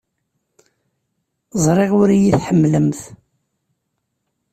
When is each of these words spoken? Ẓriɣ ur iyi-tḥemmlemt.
Ẓriɣ 1.63 1.91
ur 2.01 2.09
iyi-tḥemmlemt. 2.11 2.99